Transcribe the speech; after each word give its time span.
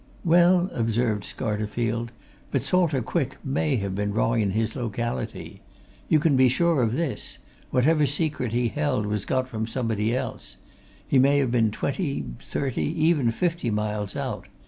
"Well," 0.25 0.71
observed 0.73 1.23
Scarterfield, 1.25 2.09
"but 2.49 2.63
Salter 2.63 3.03
Quick 3.03 3.37
may 3.45 3.75
have 3.75 3.93
been 3.93 4.15
wrong 4.15 4.41
in 4.41 4.49
his 4.49 4.75
locality. 4.75 5.61
You 6.09 6.17
can 6.17 6.35
be 6.35 6.49
sure 6.49 6.81
of 6.81 6.93
this 6.93 7.37
whatever 7.69 8.07
secret 8.07 8.51
he 8.51 8.69
held 8.69 9.05
was 9.05 9.25
got 9.25 9.47
from 9.47 9.67
somebody 9.67 10.15
else. 10.15 10.55
He 11.07 11.19
may 11.19 11.37
have 11.37 11.51
been 11.51 11.69
twenty, 11.69 12.25
thirty, 12.41 12.81
even 12.85 13.29
fifty 13.29 13.69
miles 13.69 14.15
out. 14.15 14.47